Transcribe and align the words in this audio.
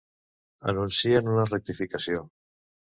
Anuncien 0.73 1.31
una 1.35 1.47
rectificació. 1.53 2.29